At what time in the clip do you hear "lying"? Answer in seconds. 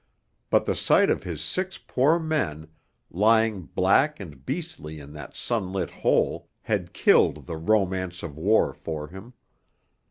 3.11-3.65